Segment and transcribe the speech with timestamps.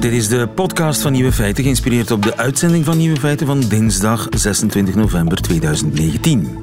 [0.00, 3.60] dit is de podcast van Nieuwe Feiten, geïnspireerd op de uitzending van Nieuwe Feiten van
[3.60, 6.58] dinsdag 26 november 2019.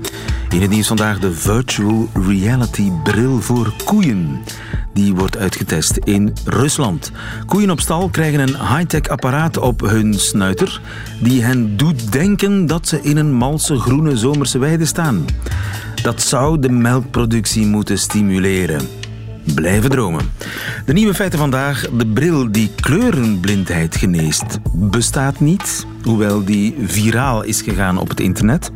[0.50, 4.40] In het nieuws vandaag de virtual reality bril voor koeien.
[4.94, 7.12] Die wordt uitgetest in Rusland.
[7.46, 10.82] Koeien op stal krijgen een high-tech apparaat op hun snuiter
[11.22, 15.26] die hen doet denken dat ze in een malse groene zomerse weide staan.
[16.02, 19.07] Dat zou de melkproductie moeten stimuleren
[19.56, 20.32] blijven dromen.
[20.86, 21.90] De nieuwe feiten vandaag.
[21.90, 28.72] De bril die kleurenblindheid geneest bestaat niet, hoewel die viraal is gegaan op het internet.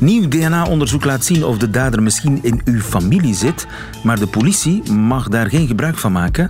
[0.00, 3.66] Nieuw DNA-onderzoek laat zien of de dader misschien in uw familie zit,
[4.02, 6.48] maar de politie mag daar geen gebruik van maken.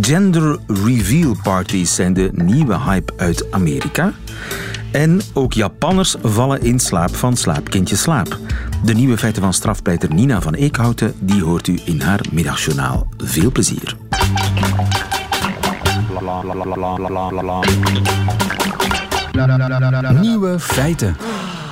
[0.00, 4.12] Gender reveal parties zijn de nieuwe hype uit Amerika.
[4.92, 8.38] En ook Japanners vallen in slaap van slaapkindje slaap.
[8.84, 13.08] De nieuwe feiten van strafpleiter Nina van Eekhouten, die hoort u in haar middagjournaal.
[13.16, 13.96] Veel plezier.
[20.20, 21.16] Nieuwe feiten.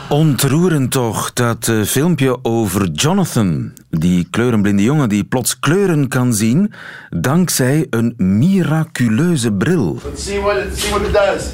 [0.08, 6.72] Ontroerend toch, dat uh, filmpje over Jonathan, die kleurenblinde jongen die plots kleuren kan zien
[7.10, 9.98] dankzij een miraculeuze bril.
[10.04, 11.44] Let's see what it, see what it does.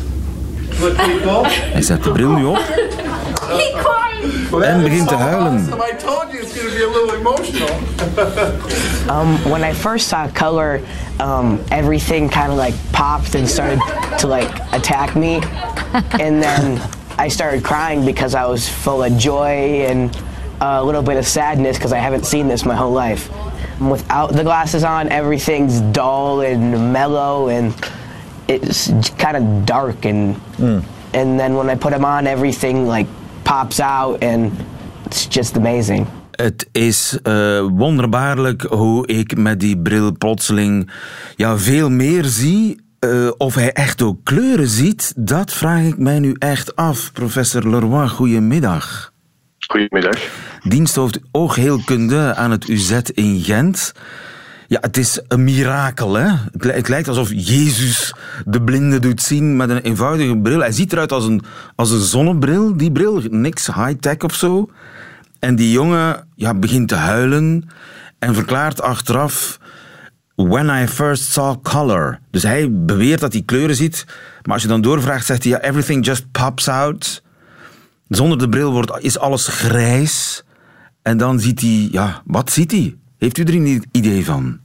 [0.81, 1.45] Look pretty cool.
[1.47, 2.59] Hij zet de bril nu op
[4.63, 5.53] en begint te huilen.
[5.53, 5.85] Awesome.
[5.93, 7.71] I told you it's going to be a little emotional.
[9.09, 10.81] Um, when I first saw color,
[11.19, 13.81] um, everything kind of like popped and started
[14.19, 15.41] to like attack me,
[16.21, 16.81] and then
[17.19, 20.17] I started crying because I was full of joy and
[20.61, 23.29] a little bit of sadness because I haven't seen this my whole life.
[23.81, 27.75] Without the glasses on, everything's dull and mellow and
[28.47, 30.37] it's kind of dark and
[31.15, 33.09] and then when I put them on, everything like
[33.43, 34.53] pops out and
[35.07, 36.07] it's just amazing.
[36.33, 40.91] Het is uh, wonderbaarlijk hoe ik met die bril plotseling
[41.37, 42.81] ja, veel meer zie.
[43.01, 47.13] Uh, of hij echt ook kleuren ziet, dat vraag ik mij nu echt af.
[47.13, 49.13] Professor Leroy, goedemiddag.
[49.59, 50.21] Goedemiddag.
[50.63, 53.93] Diensthoofd oogheelkunde aan het UZ in Gent.
[54.69, 56.35] Ja, het is een mirakel, hè?
[56.59, 58.15] Het lijkt alsof Jezus
[58.45, 60.61] de blinde doet zien met een eenvoudige bril.
[60.61, 61.43] Hij ziet eruit als een,
[61.75, 63.23] als een zonnebril, die bril.
[63.31, 64.71] Niks high-tech of zo.
[65.39, 67.69] En die jongen ja, begint te huilen
[68.19, 69.59] en verklaart achteraf...
[70.35, 72.19] When I first saw color.
[72.31, 74.05] Dus hij beweert dat hij kleuren ziet.
[74.43, 75.53] Maar als je dan doorvraagt, zegt hij...
[75.53, 77.23] Ja, everything just pops out.
[78.09, 80.45] Zonder de bril wordt, is alles grijs.
[81.03, 81.89] En dan ziet hij...
[81.91, 82.97] Ja, wat ziet hij?
[83.23, 84.61] Heeft u er een idee van?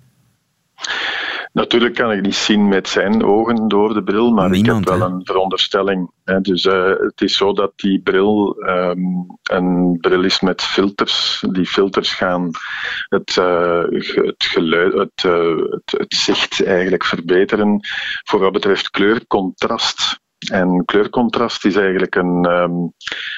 [1.54, 5.00] Natuurlijk kan ik niet zien met zijn ogen door de bril, maar Niemand, ik heb
[5.00, 6.12] wel een veronderstelling.
[6.42, 11.44] Dus uh, het is zo dat die bril um, een bril is met filters.
[11.52, 12.52] Die filters gaan
[13.10, 13.84] het, uh,
[14.26, 17.80] het geluid, het, uh, het, het zicht eigenlijk verbeteren
[18.24, 20.20] voor wat betreft kleurcontrast.
[20.52, 22.94] En kleurcontrast is eigenlijk een um,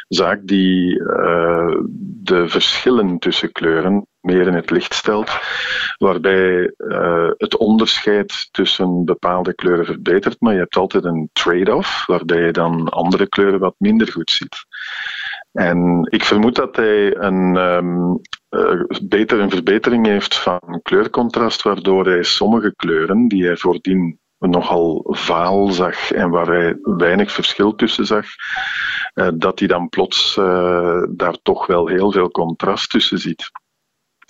[0.08, 5.32] zaak die uh, de verschillen tussen kleuren meer in het licht stelt,
[5.98, 12.42] waarbij uh, het onderscheid tussen bepaalde kleuren verbetert, maar je hebt altijd een trade-off, waarbij
[12.42, 14.66] je dan andere kleuren wat minder goed ziet.
[15.52, 18.20] En ik vermoed dat hij een, um,
[18.50, 25.06] uh, beter een verbetering heeft van kleurcontrast, waardoor hij sommige kleuren die hij voordien nogal
[25.10, 28.26] vaal zag en waar hij weinig verschil tussen zag,
[29.14, 30.36] uh, dat hij dan plots
[31.10, 33.52] daar toch wel heel veel contrast tussen ziet.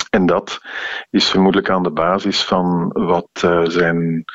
[0.09, 0.61] En dat
[1.09, 4.25] is vermoedelijk aan de basis van wat uh, zijn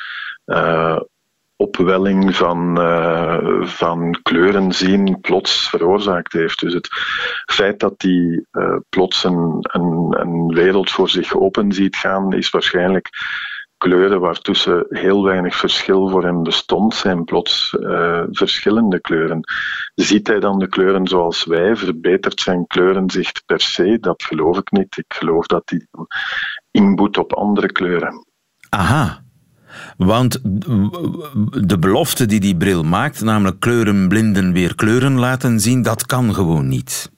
[1.56, 2.76] opwelling van,
[3.66, 6.60] van kleuren zien plots veroorzaakt heeft.
[6.60, 6.88] Dus het
[7.46, 8.44] feit dat hij
[8.88, 9.56] plots een,
[10.20, 13.08] een wereld voor zich open ziet gaan, is waarschijnlijk
[13.78, 19.40] kleuren waartussen heel weinig verschil voor hem bestond, zijn plots uh, verschillende kleuren.
[19.94, 21.76] Ziet hij dan de kleuren zoals wij?
[21.76, 23.98] Verbetert zijn kleurenzicht per se?
[24.00, 24.96] Dat geloof ik niet.
[24.96, 25.86] Ik geloof dat hij
[26.70, 28.26] inboet op andere kleuren.
[28.68, 29.22] Aha.
[29.96, 30.40] Want
[31.66, 36.68] de belofte die die bril maakt, namelijk kleurenblinden weer kleuren laten zien, dat kan gewoon
[36.68, 37.12] niet.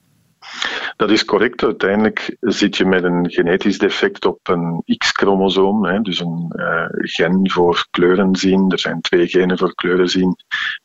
[0.97, 1.63] Dat is correct.
[1.63, 7.87] Uiteindelijk zit je met een genetisch defect op een X-chromosoom, dus een uh, gen voor
[7.91, 8.71] kleuren zien.
[8.71, 10.35] Er zijn twee genen voor kleuren zien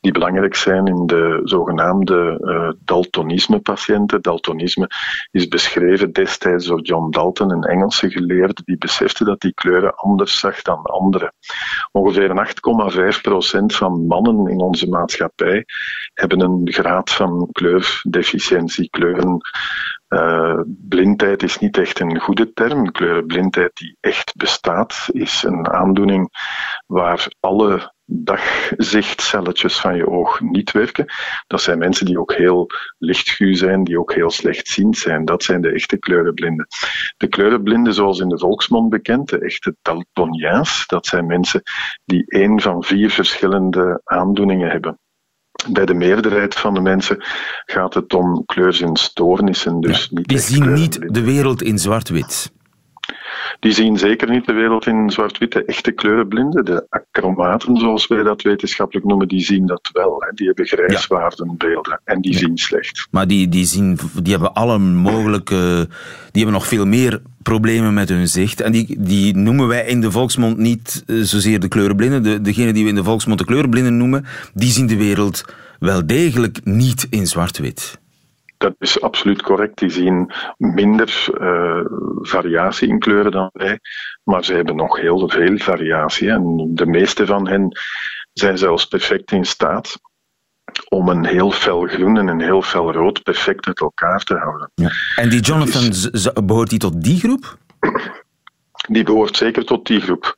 [0.00, 4.22] die belangrijk zijn in de zogenaamde uh, daltonisme-patiënten.
[4.22, 4.90] Daltonisme
[5.30, 10.38] is beschreven destijds door John Dalton, een Engelse geleerde die besefte dat die kleuren anders
[10.38, 11.32] zag dan anderen.
[11.92, 12.54] Ongeveer
[13.60, 15.64] 8,5% van mannen in onze maatschappij
[16.14, 19.40] hebben een graad van kleurdeficiëntie, kleuren
[20.12, 22.90] uh, blindheid is niet echt een goede term.
[22.90, 26.28] Kleurenblindheid die echt bestaat, is een aandoening
[26.86, 31.06] waar alle dagzichtcelletjes van je oog niet werken.
[31.46, 32.66] Dat zijn mensen die ook heel
[32.98, 35.24] lichtguur zijn, die ook heel slechtziend zijn.
[35.24, 36.66] Dat zijn de echte kleurenblinden.
[37.16, 41.62] De kleurenblinden, zoals in de volksmond bekend, de echte daltoniaans, dat zijn mensen
[42.04, 44.98] die één van vier verschillende aandoeningen hebben.
[45.70, 47.16] Bij de meerderheid van de mensen
[47.66, 49.80] gaat het om kleurzinstoornissen.
[49.80, 52.52] Dus niet die zien niet de wereld in zwart-wit
[53.60, 55.52] die zien zeker niet de wereld in zwart-wit.
[55.52, 60.16] De echte kleurenblinden, de achromaten zoals wij dat wetenschappelijk noemen, die zien dat wel.
[60.18, 60.32] Hè.
[60.34, 63.08] Die hebben grijswaardenbeelden en die zien slecht.
[63.10, 65.88] Maar die, die, zien, die hebben alle mogelijke...
[66.30, 68.60] Die hebben nog veel meer problemen met hun zicht.
[68.60, 72.22] En die, die noemen wij in de volksmond niet eh, zozeer de kleurenblinden.
[72.22, 75.44] De, degene die we in de volksmond de kleurenblinden noemen, die zien de wereld
[75.78, 78.00] wel degelijk niet in zwart-wit.
[78.62, 79.78] Dat is absoluut correct.
[79.78, 81.84] Die zien minder uh,
[82.20, 83.80] variatie in kleuren dan wij,
[84.24, 86.30] maar ze hebben nog heel veel variatie.
[86.30, 87.78] En de meeste van hen
[88.32, 90.00] zijn zelfs perfect in staat
[90.88, 94.70] om een heel fel groen en een heel fel rood perfect uit elkaar te houden.
[94.74, 94.90] Ja.
[95.16, 95.92] En die Jonathan,
[96.44, 97.58] behoort hij tot die groep?
[98.88, 100.36] Die behoort zeker tot die groep.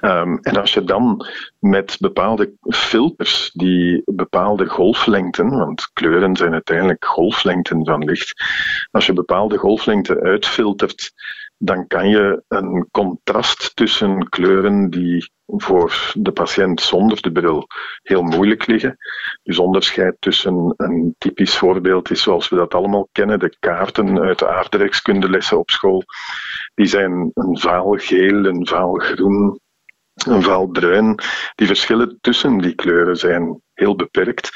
[0.00, 1.26] Um, en als je dan
[1.58, 8.34] met bepaalde filters die bepaalde golflengten, want kleuren zijn uiteindelijk golflengten van licht,
[8.90, 11.12] als je bepaalde golflengten uitfiltert,
[11.58, 17.66] dan kan je een contrast tussen kleuren die voor de patiënt zonder de bril
[18.02, 18.96] heel moeilijk liggen.
[19.42, 24.38] Dus onderscheid tussen een typisch voorbeeld is zoals we dat allemaal kennen, de kaarten uit
[24.38, 26.02] de aardrijkskundelessen op school.
[26.74, 29.60] Die zijn een vaal geel, een vaal groen,
[30.14, 31.20] een vaal bruin.
[31.54, 34.50] Die verschillen tussen die kleuren zijn heel beperkt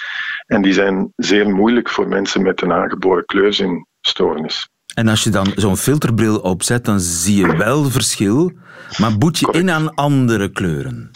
[0.46, 4.68] en die zijn zeer moeilijk voor mensen met een aangeboren kleurzinstoornis.
[4.94, 8.52] En als je dan zo'n filterbril opzet, dan zie je wel verschil,
[8.98, 11.10] maar boet je in aan andere kleuren.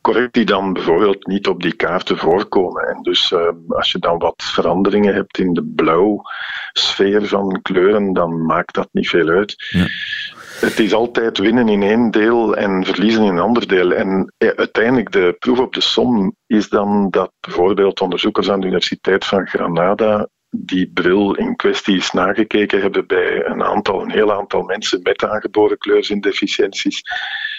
[0.00, 2.88] Correct, die dan bijvoorbeeld niet op die kaarten voorkomen.
[2.88, 6.22] En dus uh, als je dan wat veranderingen hebt in de blauw
[6.72, 9.54] sfeer van kleuren, dan maakt dat niet veel uit.
[9.70, 9.86] Ja.
[10.60, 13.92] Het is altijd winnen in één deel en verliezen in een ander deel.
[13.92, 18.66] En ja, uiteindelijk de proef op de som is dan dat bijvoorbeeld onderzoekers aan de
[18.66, 24.32] Universiteit van Granada die bril in kwestie is nagekeken hebben bij een aantal, een heel
[24.32, 27.02] aantal mensen met aangeboren kleurzindeficiënties.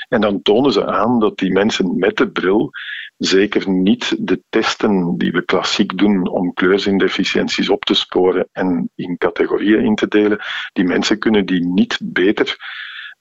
[0.10, 2.72] En dan tonen ze aan dat die mensen met de bril
[3.18, 9.18] zeker niet de testen die we klassiek doen om kleurzindeficiënties op te sporen en in
[9.18, 10.40] categorieën in te delen,
[10.74, 12.58] die mensen kunnen die niet beter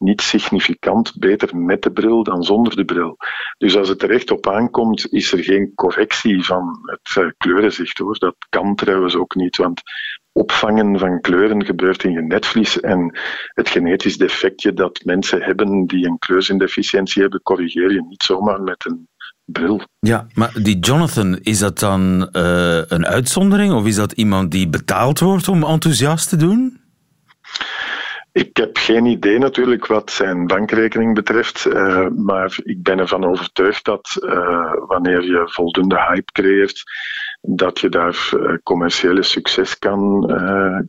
[0.01, 3.17] niet significant beter met de bril dan zonder de bril.
[3.59, 7.99] Dus als het er echt op aankomt, is er geen correctie van het uh, kleurenzicht
[7.99, 8.19] hoor.
[8.19, 9.83] Dat kan trouwens ook niet, want
[10.33, 13.19] opvangen van kleuren gebeurt in je netvlies en
[13.55, 18.85] het genetisch defectje dat mensen hebben die een kleurzindeficiëntie hebben, corrigeer je niet zomaar met
[18.87, 19.09] een
[19.45, 19.81] bril.
[19.99, 24.69] Ja, maar die Jonathan, is dat dan uh, een uitzondering of is dat iemand die
[24.69, 26.81] betaald wordt om enthousiast te doen?
[28.33, 33.85] Ik heb geen idee natuurlijk wat zijn bankrekening betreft, uh, maar ik ben ervan overtuigd
[33.85, 36.83] dat uh, wanneer je voldoende hype creëert,
[37.41, 40.27] dat je daar uh, commerciële succes kan,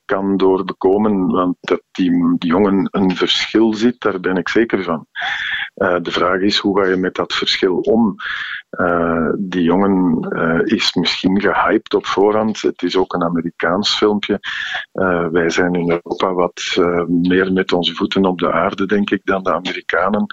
[0.05, 1.27] kan door bekomen.
[1.27, 5.07] Want dat die, die jongen een verschil ziet, daar ben ik zeker van.
[6.01, 8.16] de vraag is, hoe ga je met dat verschil om?
[9.37, 10.19] Die jongen
[10.63, 12.61] is misschien gehyped op voorhand.
[12.61, 14.40] Het is ook een Amerikaans filmpje.
[15.31, 16.61] wij zijn in Europa wat
[17.07, 20.25] meer met onze voeten op de aarde, denk ik, dan de Amerikanen.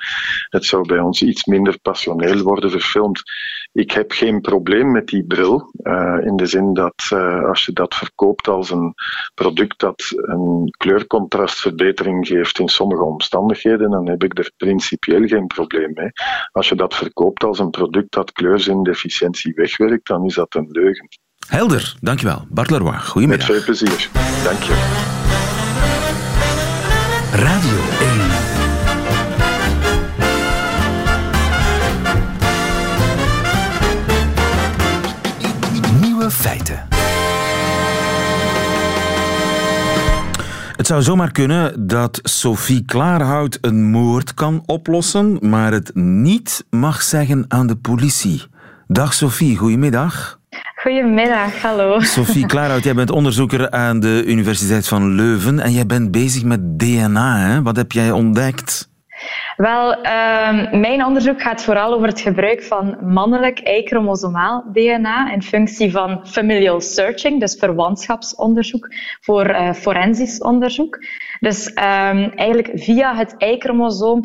[0.49, 3.23] Het zou bij ons iets minder passioneel worden verfilmd.
[3.73, 7.73] Ik heb geen probleem met die bril, uh, in de zin dat uh, als je
[7.73, 8.95] dat verkoopt als een
[9.35, 15.91] product dat een kleurcontrastverbetering geeft in sommige omstandigheden, dan heb ik er principieel geen probleem
[15.95, 16.11] mee.
[16.53, 21.09] Als je dat verkoopt als een product dat kleurzindeficiëntie wegwerkt, dan is dat een leugen.
[21.47, 22.47] Helder, dankjewel.
[22.49, 23.49] Bart Leroy, goedemiddag.
[23.49, 24.09] Met veel plezier.
[24.45, 24.75] Dank je.
[27.33, 27.79] Radio
[28.13, 28.18] 1.
[40.89, 47.45] Zou zomaar kunnen dat Sophie Klaarhout een moord kan oplossen, maar het niet mag zeggen
[47.49, 48.43] aan de politie.
[48.87, 50.41] Dag Sophie, goedemiddag.
[50.75, 52.01] Goedemiddag, hallo.
[52.01, 56.79] Sophie Klaarhout, jij bent onderzoeker aan de Universiteit van Leuven en jij bent bezig met
[56.79, 57.39] DNA.
[57.39, 57.63] Hè?
[57.63, 58.89] Wat heb jij ontdekt?
[59.57, 65.93] Wel, ehm, mijn onderzoek gaat vooral over het gebruik van mannelijk Y-chromosomaal DNA in functie
[65.93, 68.89] van familial searching, dus verwantschapsonderzoek
[69.21, 70.99] voor uh, forensisch onderzoek.
[71.41, 74.21] Dus um, eigenlijk via het Y-chromosoom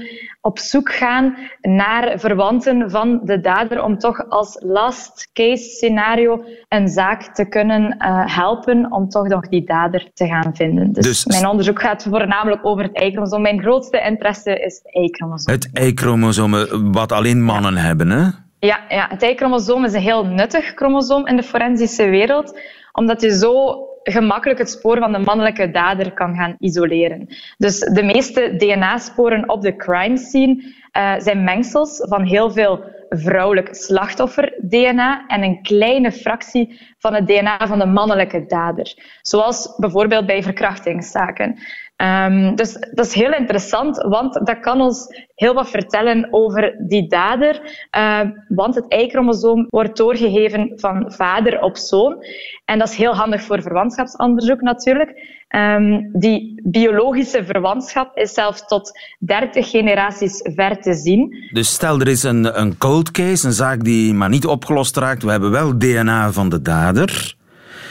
[0.45, 6.88] op zoek gaan naar verwanten van de dader om toch als last case scenario een
[6.88, 10.91] zaak te kunnen uh, helpen om toch nog die dader te gaan vinden.
[10.91, 13.41] Dus, dus mijn onderzoek gaat voornamelijk over het Y-chromosoom.
[13.41, 15.54] Mijn grootste interesse is het Y-chromosoom.
[15.54, 18.30] Het Y-chromosoom, wat alleen mannen hebben, hè?
[18.60, 22.60] Ja, ja, het Y-chromosoom is een heel nuttig chromosoom in de forensische wereld,
[22.92, 27.28] omdat je zo gemakkelijk het spoor van de mannelijke dader kan gaan isoleren.
[27.58, 30.63] Dus de meeste DNA-sporen op de crime scene
[30.98, 37.68] uh, zijn mengsels van heel veel vrouwelijk slachtoffer-DNA en een kleine fractie van het DNA
[37.68, 39.18] van de mannelijke dader.
[39.22, 41.60] Zoals bijvoorbeeld bij verkrachtingszaken.
[42.03, 47.07] Um, dus dat is heel interessant, want dat kan ons heel wat vertellen over die
[47.07, 47.88] dader.
[47.98, 52.24] Uh, want het Y-chromosoom wordt doorgegeven van vader op zoon.
[52.65, 55.41] En dat is heel handig voor verwantschapsonderzoek natuurlijk.
[55.50, 61.50] Um, die biologische verwantschap is zelfs tot 30 generaties ver te zien.
[61.51, 65.24] Dus stel er is een, een cold case, een zaak die maar niet opgelost raakt.
[65.24, 67.36] We hebben wel DNA van de dader.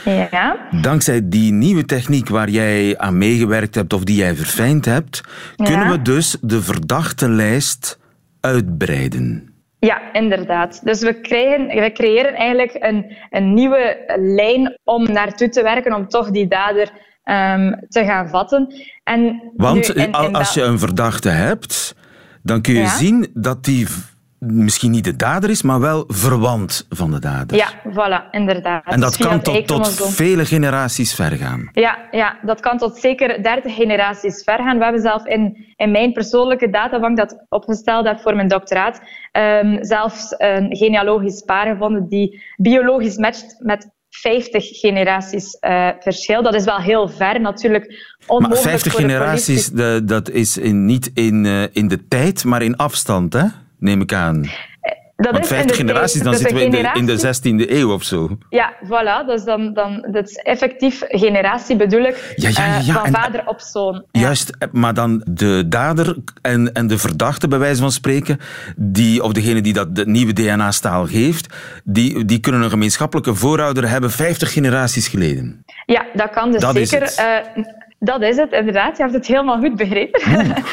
[0.05, 0.67] Ja.
[0.81, 5.21] Dankzij die nieuwe techniek waar jij aan meegewerkt hebt of die jij verfijnd hebt,
[5.55, 7.99] kunnen we dus de verdachtenlijst
[8.39, 9.53] uitbreiden.
[9.79, 10.81] Ja, inderdaad.
[10.83, 16.07] Dus we, krijgen, we creëren eigenlijk een, een nieuwe lijn om naartoe te werken, om
[16.07, 16.91] toch die dader
[17.25, 18.73] um, te gaan vatten.
[19.03, 21.95] En Want als je een verdachte hebt,
[22.43, 23.87] dan kun je zien dat die
[24.47, 27.57] misschien niet de dader is, maar wel verwant van de dader.
[27.57, 28.85] Ja, voilà, inderdaad.
[28.85, 31.69] En dat kan tot, tot vele generaties ver gaan.
[31.71, 34.77] Ja, ja, dat kan tot zeker 30 generaties ver gaan.
[34.77, 39.77] We hebben zelf in, in mijn persoonlijke databank dat opgesteld heb voor mijn doctoraat, um,
[39.83, 46.43] zelfs een genealogisch paar gevonden die biologisch matcht met 50 generaties uh, verschil.
[46.43, 48.15] Dat is wel heel ver natuurlijk.
[48.27, 52.75] Maar 50 generaties, de, dat is in, niet in, uh, in de tijd, maar in
[52.75, 53.45] afstand, hè?
[53.83, 54.49] Neem ik aan.
[55.15, 58.37] Dat Want 50 generaties, dan zitten we in de, in de 16e eeuw of zo.
[58.49, 59.27] Ja, voilà.
[59.27, 63.47] Dus dan, dan, dat is effectief generatie bedoel ik, ja, ja, ja, uh, van vader
[63.47, 64.03] op zoon.
[64.11, 68.39] Juist, maar dan de dader en, en de verdachte, bij wijze van spreken,
[68.75, 73.89] die, of degene die dat de nieuwe DNA-staal geeft, die, die kunnen een gemeenschappelijke voorouder
[73.89, 75.65] hebben 50 generaties geleden.
[75.85, 77.01] Ja, dat kan dus dat zeker.
[77.01, 77.63] Is uh,
[77.99, 78.97] dat is het, inderdaad.
[78.97, 80.21] Je hebt het helemaal goed begrepen.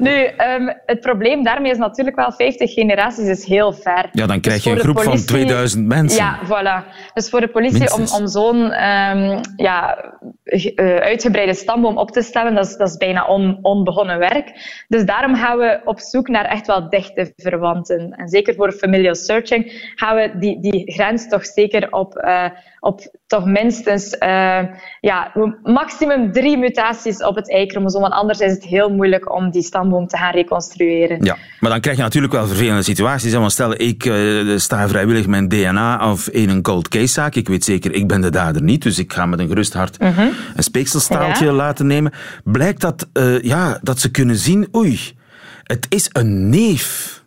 [0.00, 0.26] Nu,
[0.56, 4.08] um, het probleem daarmee is natuurlijk wel 50 generaties is heel ver.
[4.12, 6.24] Ja, dan krijg je dus een groep van 2000 mensen.
[6.24, 7.12] Ja, voilà.
[7.14, 10.04] Dus voor de politie om, om zo'n um, ja,
[10.44, 14.52] uh, uitgebreide stamboom op te stellen, dat is, dat is bijna on, onbegonnen werk.
[14.88, 18.12] Dus daarom gaan we op zoek naar echt wel dichte verwanten.
[18.16, 22.44] En zeker voor familial searching gaan we die, die grens toch zeker op, uh,
[22.80, 24.62] op toch minstens uh,
[25.00, 28.02] ja, maximum drie mutaties op het Y-chromosoom.
[28.02, 31.24] Want anders is het heel moeilijk om die stamboom om te gaan reconstrueren.
[31.24, 33.32] Ja, maar dan krijg je natuurlijk wel vervelende situaties.
[33.32, 37.34] Want stel, ik uh, sta vrijwillig mijn DNA of in een cold case zaak.
[37.34, 38.82] Ik weet zeker, ik ben de dader niet.
[38.82, 40.28] Dus ik ga met een gerust hart mhm.
[40.56, 42.12] een speekselstaaltje laten nemen.
[42.44, 44.98] Blijkt dat, uh, ja, dat ze kunnen zien, oei,
[45.62, 47.18] het is een neef.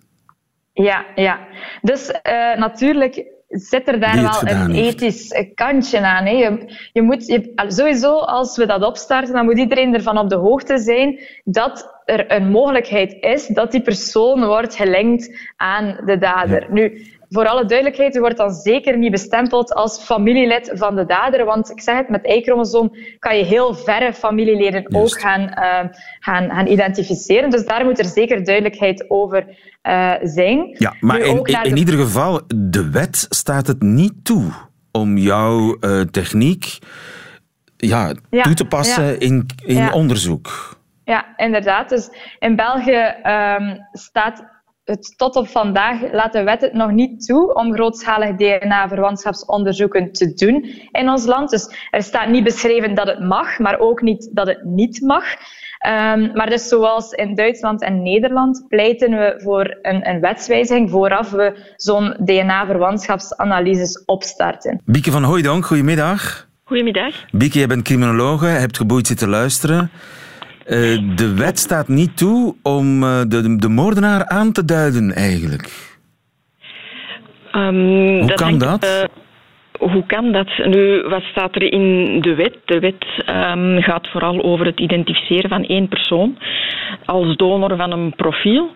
[0.74, 1.40] Ja, ja.
[1.82, 6.26] Dus uh, natuurlijk zit er daar wel een ethisch kantje aan.
[6.26, 6.32] Hè.
[6.32, 10.36] Je, je moet, je, sowieso, als we dat opstarten, dan moet iedereen ervan op de
[10.36, 16.66] hoogte zijn dat er een mogelijkheid is dat die persoon wordt gelinkt aan de dader.
[16.70, 21.46] Nu, voor alle duidelijkheid, u wordt dan zeker niet bestempeld als familielid van de dader,
[21.46, 25.80] want ik zeg het, met Y-chromosoom kan je heel verre familieleden ook gaan, uh,
[26.20, 27.50] gaan, gaan identificeren.
[27.50, 29.46] Dus daar moet er zeker duidelijkheid over
[29.84, 30.76] uh, zijn.
[30.78, 34.52] Ja, maar in, in, ieder geval, de wet staat het niet toe
[34.92, 36.78] om jouw uh, techniek
[37.78, 39.92] ja, toe te passen in, in ja.
[39.92, 40.78] onderzoek.
[41.06, 41.90] Ja, inderdaad.
[41.90, 42.10] Dus
[42.40, 44.53] in België um, staat
[44.84, 50.34] het tot op vandaag laat de wet het nog niet toe om grootschalig DNA-verwantschapsonderzoeken te
[50.34, 51.50] doen in ons land.
[51.50, 55.24] Dus er staat niet beschreven dat het mag, maar ook niet dat het niet mag.
[55.88, 61.30] Um, maar dus zoals in Duitsland en Nederland pleiten we voor een, een wetswijziging vooraf
[61.30, 64.82] we zo'n DNA-verwantschapsanalyses opstarten.
[64.86, 66.48] Bieke van Hooijdonk, goedemiddag.
[66.64, 67.26] Goedemiddag.
[67.32, 69.92] Bieke, je bent criminologe, hebt geboeid zitten luisteren.
[70.68, 75.92] Uh, de wet staat niet toe om uh, de, de moordenaar aan te duiden, eigenlijk.
[77.52, 79.10] Um, Hoe kan dat?
[79.92, 80.48] Hoe kan dat?
[80.66, 82.58] Nu, wat staat er in de wet?
[82.66, 86.38] De wet um, gaat vooral over het identificeren van één persoon
[87.06, 88.70] als donor van een profiel.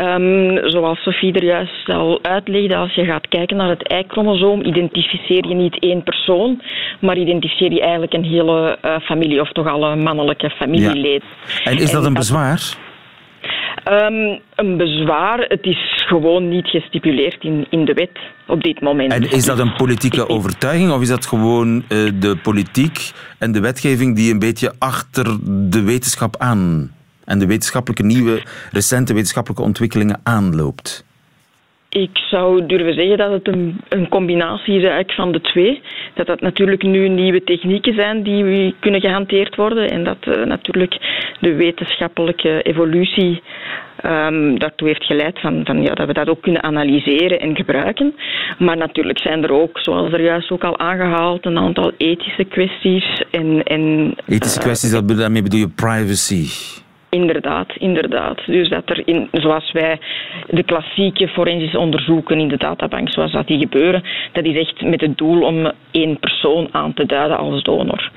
[0.00, 5.48] Um, zoals Sophie er juist al uitlegde, als je gaat kijken naar het Y-chromosoom, identificeer
[5.48, 6.62] je niet één persoon,
[7.00, 11.28] maar identificeer je eigenlijk een hele uh, familie, of toch alle mannelijke familieleden.
[11.64, 11.70] Ja.
[11.70, 12.90] En is dat een bezwaar?
[13.88, 19.12] Um, een bezwaar, het is gewoon niet gestipuleerd in, in de wet op dit moment.
[19.12, 23.60] En is dat een politieke overtuiging of is dat gewoon uh, de politiek en de
[23.60, 25.24] wetgeving die een beetje achter
[25.70, 26.90] de wetenschap aan
[27.24, 31.04] en de wetenschappelijke nieuwe, recente wetenschappelijke ontwikkelingen aanloopt?
[31.92, 35.82] Ik zou durven zeggen dat het een, een, combinatie is eigenlijk van de twee.
[36.14, 40.96] Dat dat natuurlijk nu nieuwe technieken zijn die kunnen gehanteerd worden en dat uh, natuurlijk
[41.40, 43.42] de wetenschappelijke evolutie
[44.04, 48.14] um, daartoe heeft geleid van, van, ja, dat we dat ook kunnen analyseren en gebruiken.
[48.58, 53.22] Maar natuurlijk zijn er ook, zoals er juist ook al aangehaald, een aantal ethische kwesties.
[53.30, 56.46] En, en, ethische uh, kwesties, daarmee bedoel je privacy?
[57.14, 58.40] Inderdaad, inderdaad.
[58.46, 59.98] Dus dat er, in, zoals wij
[60.48, 64.02] de klassieke forensische onderzoeken in de databank, zoals dat die gebeuren,
[64.32, 68.10] dat is echt met het doel om één persoon aan te duiden als donor.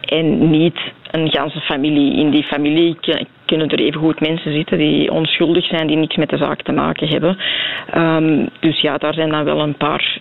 [0.00, 0.78] En niet
[1.10, 2.16] een ganse familie.
[2.16, 2.96] In die familie
[3.44, 7.08] kunnen er evengoed mensen zitten die onschuldig zijn, die niks met de zaak te maken
[7.08, 7.38] hebben.
[7.96, 10.18] Um, dus ja, daar zijn dan wel een paar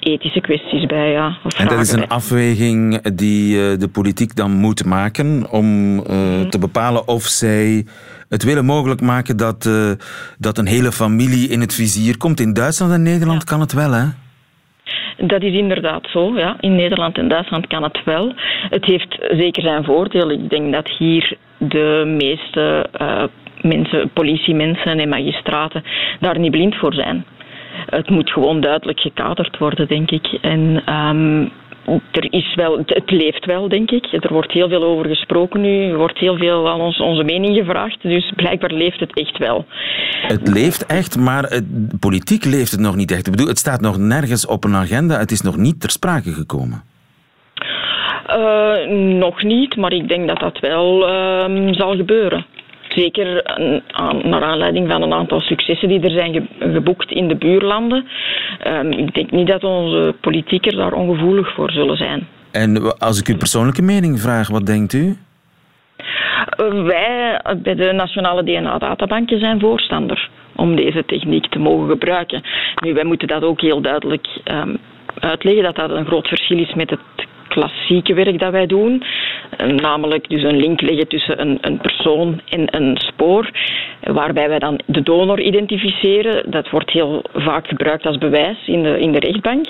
[0.00, 1.10] ethische kwesties bij.
[1.10, 6.04] Ja, en dat is een afweging die uh, de politiek dan moet maken om uh,
[6.06, 6.50] mm.
[6.50, 7.84] te bepalen of zij
[8.28, 9.90] het willen mogelijk maken dat, uh,
[10.38, 12.40] dat een hele familie in het vizier komt.
[12.40, 13.44] In Duitsland en Nederland ja.
[13.44, 14.04] kan het wel, hè?
[15.26, 16.38] Dat is inderdaad zo.
[16.38, 16.56] Ja.
[16.60, 18.32] In Nederland en Duitsland kan het wel.
[18.70, 20.42] Het heeft zeker zijn voordelen.
[20.42, 23.24] Ik denk dat hier de meeste uh,
[23.62, 25.82] mensen, politiemensen en magistraten
[26.20, 27.24] daar niet blind voor zijn
[27.86, 30.38] het moet gewoon duidelijk gekaderd worden, denk ik.
[30.40, 31.52] En um,
[32.10, 34.06] er is wel, het leeft wel, denk ik.
[34.12, 35.90] Er wordt heel veel over gesproken nu.
[35.90, 38.02] Er wordt heel veel aan ons, onze mening gevraagd.
[38.02, 39.66] Dus blijkbaar leeft het echt wel.
[40.22, 41.64] Het leeft echt, maar het,
[42.00, 43.26] politiek leeft het nog niet echt.
[43.26, 45.18] Ik bedoel, het staat nog nergens op een agenda.
[45.18, 46.82] Het is nog niet ter sprake gekomen.
[48.28, 52.46] Uh, nog niet, maar ik denk dat dat wel uh, zal gebeuren.
[53.00, 53.42] Zeker
[54.22, 58.06] naar aanleiding van een aantal successen die er zijn geboekt in de buurlanden.
[58.66, 62.26] Um, ik denk niet dat onze politiekers daar ongevoelig voor zullen zijn.
[62.52, 65.16] En als ik uw persoonlijke mening vraag, wat denkt u?
[66.84, 72.42] Wij bij de Nationale DNA-databanken zijn voorstander om deze techniek te mogen gebruiken.
[72.84, 74.78] Nu, wij moeten dat ook heel duidelijk um,
[75.18, 77.00] uitleggen dat dat een groot verschil is met het
[77.48, 79.04] klassieke werk dat wij doen.
[79.58, 83.50] Namelijk dus een link leggen tussen een, een persoon en een spoor,
[84.00, 86.50] waarbij wij dan de donor identificeren.
[86.50, 89.66] Dat wordt heel vaak gebruikt als bewijs in de, in de rechtbank.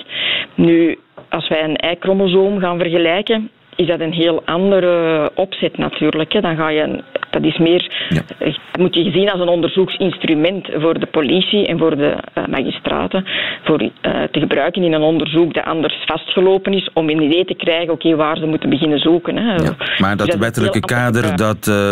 [0.55, 3.49] Nu, als wij een Y-chromosoom gaan vergelijken,
[3.81, 6.33] is dat een heel andere opzet natuurlijk.
[6.33, 6.41] Hè.
[6.41, 8.21] Dan ga je, dat is meer, ja.
[8.37, 13.25] Eh, moet je zien als een onderzoeksinstrument voor de politie en voor de uh, magistraten,
[13.63, 13.89] voor uh,
[14.31, 18.07] te gebruiken in een onderzoek dat anders vastgelopen is, om een idee te krijgen, oké,
[18.07, 19.35] okay, waar ze moeten beginnen zoeken.
[19.37, 19.53] Hè.
[19.53, 21.91] Ja, maar dat, dus dat wettelijke kader, dat uh,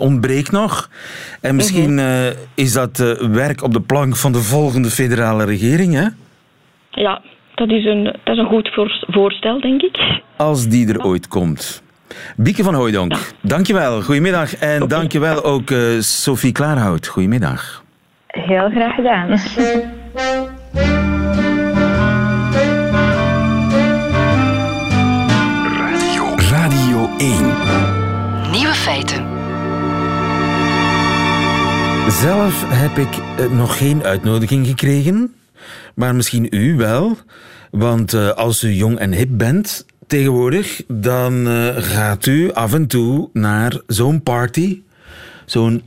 [0.00, 0.88] ontbreekt nog.
[1.40, 2.32] En misschien -hmm.
[2.54, 6.06] is dat werk op de plank van de volgende federale regering, hè?
[6.90, 7.20] Ja,
[7.60, 8.70] dat is een, dat is een goed
[9.08, 10.20] voorstel, denk ik.
[10.36, 11.82] Als die er ooit komt.
[12.36, 13.18] Bieke van Hooijdonk, ja.
[13.40, 14.02] dankjewel.
[14.02, 14.56] Goedemiddag.
[14.56, 17.06] En dankjewel ook uh, Sophie Klaarhout.
[17.06, 17.84] Goedemiddag.
[18.26, 19.28] Heel graag gedaan.
[25.78, 27.30] Radio, Radio 1.
[28.50, 29.24] Nieuwe feiten.
[32.10, 35.34] Zelf heb ik uh, nog geen uitnodiging gekregen
[36.00, 37.18] maar misschien u wel.
[37.70, 42.86] Want uh, als u jong en hip bent tegenwoordig, dan uh, gaat u af en
[42.86, 44.82] toe naar zo'n party.
[45.46, 45.82] Zo'n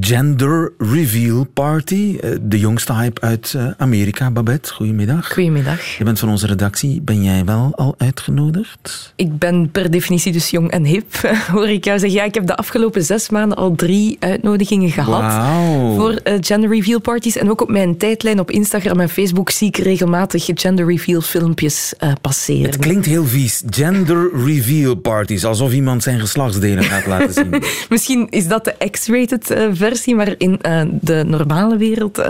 [0.00, 2.18] Gender Reveal Party.
[2.20, 4.30] Eh, de jongste hype uit eh, Amerika.
[4.30, 5.32] Babette, goedemiddag.
[5.32, 5.96] Goedemiddag.
[5.96, 7.00] Je bent van onze redactie.
[7.00, 9.12] Ben jij wel al uitgenodigd?
[9.16, 11.14] Ik ben per definitie dus jong en hip,
[11.52, 12.18] hoor ik jou zeggen.
[12.18, 15.96] Ja, ik heb de afgelopen zes maanden al drie uitnodigingen gehad wow.
[15.96, 17.36] voor uh, Gender Reveal Parties.
[17.36, 21.94] En ook op mijn tijdlijn op Instagram en Facebook zie ik regelmatig Gender Reveal filmpjes
[22.20, 22.70] passeren.
[22.70, 23.62] Het klinkt heel vies.
[23.70, 25.44] Gender Reveal Parties.
[25.44, 27.62] Alsof iemand zijn geslachtsdelen gaat laten zien.
[27.88, 32.26] Misschien is dat de X-rated versie, maar in uh, de normale wereld uh,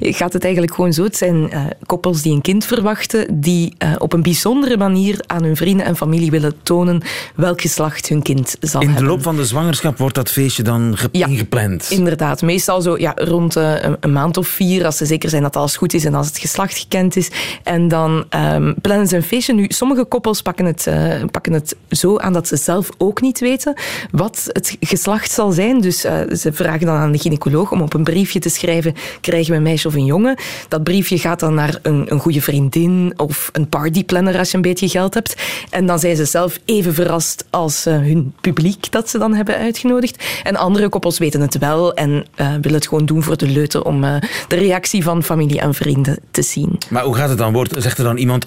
[0.00, 1.02] gaat het eigenlijk gewoon zo.
[1.02, 5.56] Het zijn uh, koppels die een kind verwachten, die op een bijzondere manier aan hun
[5.56, 7.02] vrienden en familie willen tonen
[7.34, 8.98] welk geslacht hun kind zal hebben.
[8.98, 11.90] In de loop van de zwangerschap wordt dat feestje dan ja, ingepland?
[11.90, 12.42] inderdaad.
[12.42, 15.76] Meestal zo ja, rond een, een, maand of vier, als ze zeker zijn dat alles
[15.76, 17.30] goed is en als het geslacht gekend is.
[17.62, 19.54] En dan um, plannen ze een feestje.
[19.54, 20.88] Nu, sommige koppels pakken het,
[21.30, 23.74] pakken het zo aan dat ze zelf ook niet weten
[24.10, 25.80] wat het geslacht zal zijn.
[25.80, 29.56] Dus ze vragen dan aan de gynaecoloog om op een briefje te schrijven: krijgen we
[29.56, 30.36] een meisje of een jongen?
[30.68, 34.62] Dat briefje gaat dan naar een, een goede vriendin of een partyplanner als je een
[34.62, 35.42] beetje geld hebt.
[35.70, 39.56] En dan zijn ze zelf even verrast als uh, hun publiek dat ze dan hebben
[39.56, 40.24] uitgenodigd.
[40.42, 43.84] En andere koppels weten het wel en uh, willen het gewoon doen voor de leute
[43.84, 46.78] om de reactie van familie en vrienden te zien.
[46.90, 47.52] Maar hoe gaat het dan?
[47.52, 48.44] Wordt, zegt er dan iemand.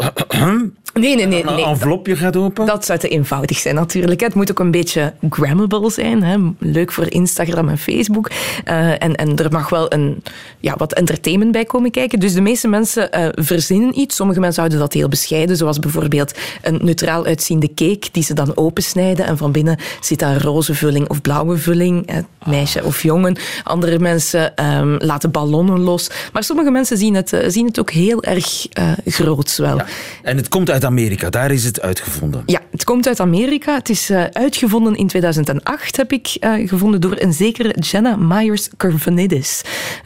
[0.93, 1.43] Nee, nee, nee.
[1.43, 1.63] nee.
[1.63, 2.65] Een envelopje gaat open?
[2.65, 4.19] Dat zou te eenvoudig zijn natuurlijk.
[4.19, 6.23] Het moet ook een beetje grammable zijn.
[6.23, 6.37] Hè.
[6.57, 8.30] Leuk voor Instagram en Facebook.
[8.67, 10.23] Uh, en, en er mag wel een,
[10.59, 12.19] ja, wat entertainment bij komen kijken.
[12.19, 14.15] Dus de meeste mensen uh, verzinnen iets.
[14.15, 15.57] Sommige mensen houden dat heel bescheiden.
[15.57, 19.25] Zoals bijvoorbeeld een neutraal uitziende cake die ze dan opensnijden.
[19.25, 22.09] En van binnen zit daar roze vulling of blauwe vulling.
[22.45, 23.37] meisje of jongen.
[23.63, 26.09] Andere mensen um, laten ballonnen los.
[26.33, 28.67] Maar sommige mensen zien het, uh, zien het ook heel erg
[29.05, 29.77] groots wel.
[29.77, 29.85] Ja.
[30.23, 31.29] En het komt uit Amerika.
[31.29, 32.43] Daar is het uitgevonden.
[32.45, 33.75] Ja, het komt uit Amerika.
[33.75, 39.61] Het is uitgevonden in 2008, heb ik uh, gevonden, door een zekere Jenna Myers Corvinidis.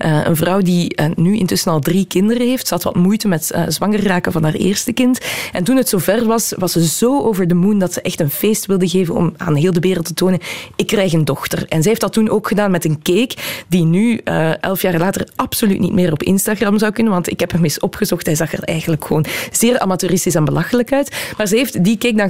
[0.05, 2.67] Uh, een vrouw die nu intussen al drie kinderen heeft.
[2.67, 5.19] Ze had wat moeite met zwanger raken van haar eerste kind.
[5.51, 8.29] En toen het zover was, was ze zo over de moon dat ze echt een
[8.29, 10.39] feest wilde geven om aan heel de wereld te tonen,
[10.75, 11.65] ik krijg een dochter.
[11.67, 13.35] En zij heeft dat toen ook gedaan met een cake
[13.67, 14.17] die nu,
[14.61, 17.79] elf jaar later, absoluut niet meer op Instagram zou kunnen, want ik heb hem eens
[17.79, 18.25] opgezocht.
[18.25, 21.15] Hij zag er eigenlijk gewoon zeer amateuristisch en belachelijk uit.
[21.37, 22.29] Maar ze heeft die cake dan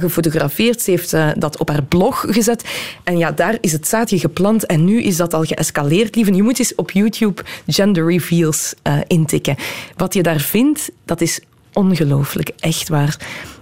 [0.82, 2.64] Ze heeft dat op haar blog gezet.
[3.04, 6.14] En ja, daar is het zaadje geplant en nu is dat al geëscaleerd.
[6.14, 9.56] Lieve, je moet eens op YouTube gender reveals uh, intikken.
[9.96, 11.40] Wat je daar vindt, dat is
[11.72, 13.16] ongelooflijk, echt waar.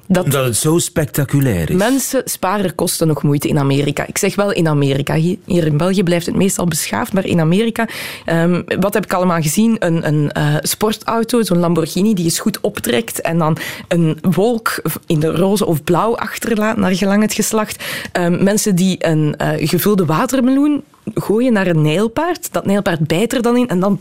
[0.06, 1.76] Dat Omdat het zo spectaculair is.
[1.76, 4.06] Mensen sparen kosten nog moeite in Amerika.
[4.06, 5.14] Ik zeg wel in Amerika.
[5.14, 7.88] Hier in België blijft het meestal beschaafd, maar in Amerika...
[8.26, 9.76] Um, wat heb ik allemaal gezien?
[9.78, 13.56] Een, een uh, sportauto, zo'n Lamborghini, die je goed optrekt en dan
[13.88, 17.84] een wolk in de roze of blauw achterlaat, naar gelang het geslacht.
[18.12, 20.82] Um, mensen die een uh, gevulde watermeloen
[21.14, 22.52] gooien naar een nijlpaard.
[22.52, 23.98] Dat nijlpaard bijt er dan in en dan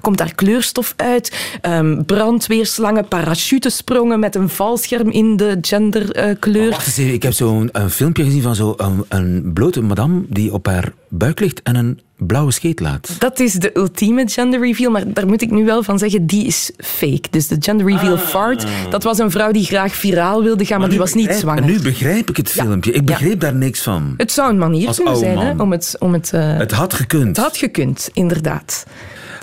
[0.00, 1.58] komt daar kleurstof uit.
[1.62, 6.64] Um, brandweerslangen, parachutesprongen met een valscherm in de genderkleur.
[6.64, 10.22] Uh, wacht eens even, ik heb zo'n filmpje gezien van zo'n een, een blote madame
[10.28, 13.16] die op haar buik ligt en een blauwe scheet laat.
[13.18, 16.46] Dat is de ultieme gender reveal, maar daar moet ik nu wel van zeggen, die
[16.46, 17.22] is fake.
[17.30, 18.20] Dus de gender reveal ah.
[18.20, 21.64] fart, dat was een vrouw die graag viraal wilde gaan, maar, die was niet zwanger.
[21.64, 22.92] Nu begrijp ik het filmpje.
[22.92, 24.14] Ik begreep daar niks van.
[24.16, 25.96] Het zou een manier kunnen zijn hè, om het...
[25.98, 26.56] Om het, uh...
[26.56, 27.36] het had gekund.
[27.36, 28.86] Het had gekund, inderdaad.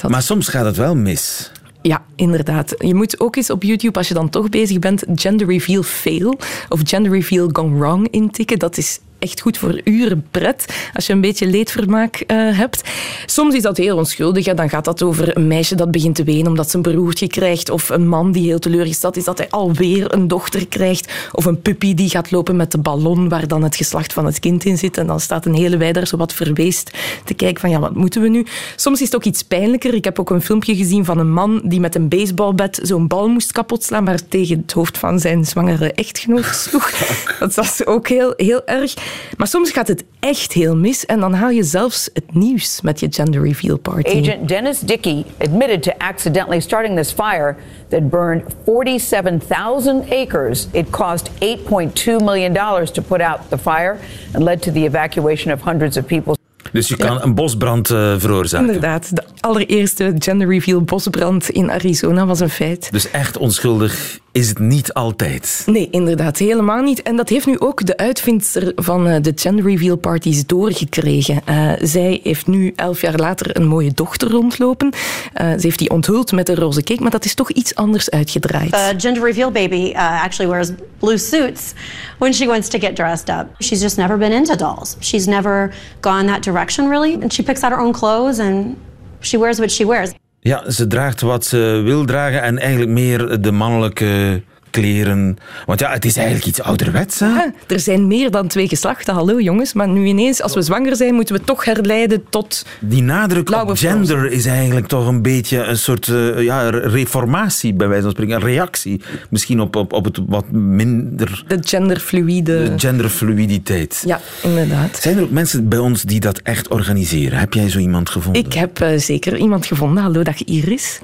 [0.02, 0.12] Had...
[0.12, 1.52] Maar soms gaat het wel mis.
[1.82, 2.76] Ja, inderdaad.
[2.78, 6.40] Je moet ook eens op YouTube, als je dan toch bezig bent, gender reveal fail
[6.70, 8.60] of gender reveal gone wrong intikken.
[8.60, 12.82] Dat is echt goed voor uren pret, als je een beetje leedvermaak uh, hebt.
[13.26, 14.54] Soms is dat heel onschuldig.
[14.54, 17.70] Dan gaat dat over een meisje dat begint te wenen omdat ze een broertje krijgt.
[17.70, 21.14] Of een man die heel teleurgesteld is dat hij alweer een dochter krijgt.
[21.32, 24.40] Of een puppy die gaat lopen met de ballon waar dan het geslacht van het
[24.40, 24.98] kind in zit.
[24.98, 26.92] En dan staat een hele wij daar zo wat verweest
[27.24, 28.46] te kijken van ja, wat moeten we nu?
[28.76, 29.94] Soms is het ook iets pijnlijker.
[29.94, 33.28] Ik heb ook een filmpje gezien van een man die met een baseballbat zo'n bal
[33.28, 36.92] moest kapotslaan, maar tegen het hoofd van zijn zwangere echtgenoot sloeg.
[37.40, 38.94] Dat was ook heel, heel erg.
[39.38, 43.00] Maar soms gaat het echt heel mis en dan haal je zelfs het nieuws met
[43.00, 44.20] je gender reveal party.
[44.22, 47.56] Agent Dennis Dickey admitted to accidentally starting this fire
[47.90, 50.68] that burned 47,000 acres.
[50.72, 53.98] It cost 8.2 million dollars to put out the fire
[54.34, 56.36] and led to the evacuation of hundreds of people.
[56.72, 58.66] Dus je kan een bosbrand uh, veroorzaken.
[58.68, 59.16] Inderdaad.
[59.16, 62.92] De allereerste gender reveal bosbrand in Arizona was een feit.
[62.92, 65.64] Dus echt onschuldig is het niet altijd.
[65.66, 67.02] Nee, inderdaad, helemaal niet.
[67.02, 71.42] En dat heeft nu ook de uitvinder van eh, de gender reveal parties doorgekregen.
[71.50, 74.88] Uh, zij heeft nu elf jaar later een mooie dochter rondlopen.
[74.88, 78.10] Uh, ze heeft die onthuld met een roze cake, maar dat is toch iets anders
[78.10, 78.72] uitgedraaid.
[78.72, 80.70] The gender reveal baby uh, actually wears
[81.00, 81.74] blue suits
[82.18, 83.46] when she wants to get dressed up.
[83.60, 84.96] She's just never been into dolls.
[85.00, 87.14] She's never gone that direction really.
[87.22, 88.76] And she picks out her own clothes and
[89.20, 90.14] she wears what she wears.
[90.48, 94.42] Ja, ze draagt wat ze wil dragen en eigenlijk meer de mannelijke
[94.76, 95.38] kleren.
[95.66, 97.20] Want ja, het is eigenlijk iets ouderwets.
[97.20, 97.46] Hè?
[97.68, 99.74] er zijn meer dan twee geslachten, hallo jongens.
[99.74, 102.66] Maar nu ineens, als we zwanger zijn, moeten we toch herleiden tot.
[102.80, 107.88] Die nadruk op gender is eigenlijk toch een beetje een soort uh, ja, reformatie, bij
[107.88, 108.36] wijze van spreken.
[108.36, 111.44] Een reactie misschien op, op, op het wat minder.
[111.48, 112.44] De genderfluide.
[112.44, 114.04] De genderfluiditeit.
[114.06, 114.98] Ja, inderdaad.
[115.02, 117.40] Zijn er ook mensen bij ons die dat echt organiseren?
[117.40, 118.44] Heb jij zo iemand gevonden?
[118.46, 120.04] Ik heb uh, zeker iemand gevonden.
[120.04, 121.00] Hallo, dag Iris.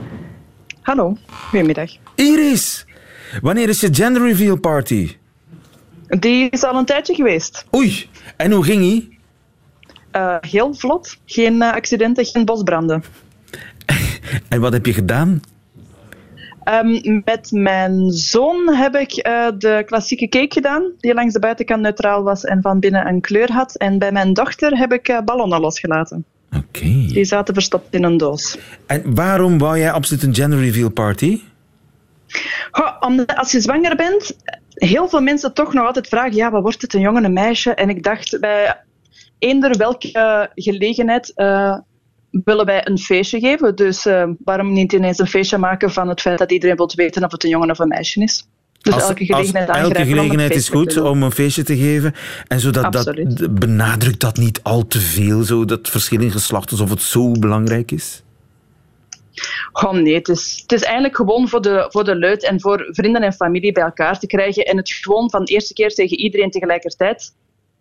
[0.82, 1.18] Hallo,
[1.50, 1.90] goedemiddag.
[2.16, 2.86] Iris,
[3.42, 5.16] wanneer is je gender reveal party?
[6.08, 7.66] Die is al een tijdje geweest.
[7.76, 9.20] Oei, en hoe ging die?
[10.16, 11.18] Uh, heel vlot.
[11.26, 13.04] Geen uh, accidenten, geen bosbranden.
[14.50, 15.42] en wat heb je gedaan?
[16.66, 21.82] Um, met mijn zoon heb ik uh, de klassieke cake gedaan, die langs de buitenkant
[21.82, 23.76] neutraal was en van binnen een kleur had.
[23.76, 26.26] En bij mijn dochter heb ik ballonnen losgelaten.
[26.58, 26.86] Oké.
[26.86, 28.58] Die zaten verstopt in een doos.
[28.86, 31.40] En waarom wou jij absoluut een gender reveal party?
[32.72, 34.38] Goh, omdat als je zwanger bent,
[34.70, 37.74] heel veel mensen toch nog altijd vragen: ja, wat wordt het, een jongen, een meisje?
[37.74, 38.78] En ik dacht, bij
[39.40, 41.78] eender welke gelegenheid uh,
[42.32, 43.76] willen wij een feestje geven.
[43.76, 47.24] Dus uh, waarom niet ineens een feestje maken van het feit dat iedereen wil weten
[47.24, 48.48] of het een jongen of een meisje is?
[48.82, 52.14] Dus als, elke gelegenheid, elke gelegenheid is goed om een feestje te geven.
[52.48, 53.14] En zodat dat,
[53.60, 57.92] benadrukt dat niet al te veel, zo, dat verschil in geslacht, alsof het zo belangrijk
[57.92, 58.24] is?
[59.72, 62.88] Oh nee, het is, het is eigenlijk gewoon voor de, voor de luid en voor
[62.92, 64.66] vrienden en familie bij elkaar te krijgen.
[64.66, 67.34] En het gewoon van de eerste keer tegen iedereen tegelijkertijd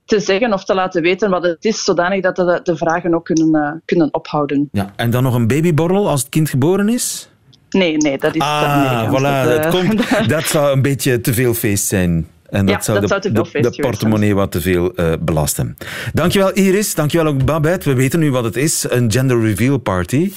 [0.04, 3.24] te zeggen of te laten weten wat het is, zodanig dat de, de vragen ook
[3.24, 4.68] kunnen, uh, kunnen ophouden.
[4.72, 7.30] Ja, en dan nog een babyborrel als het kind geboren is?
[7.70, 8.40] Nee, nee, dat is...
[8.40, 12.28] Ah, dat, voilà, dat, uh, komt, dat zou een beetje te veel feest zijn.
[12.50, 15.76] En dat ja, zou, dat de, zou de, de portemonnee wat te veel uh, belasten.
[16.12, 17.88] Dankjewel Iris, dankjewel ook Babette.
[17.88, 20.32] We weten nu wat het is, een gender reveal party.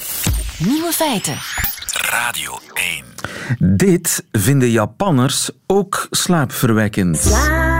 [0.57, 1.35] Nieuwe feiten.
[2.09, 2.59] Radio
[3.59, 3.77] 1.
[3.77, 7.17] Dit vinden Japanners ook slaapverwekkend.
[7.17, 7.72] Slaap,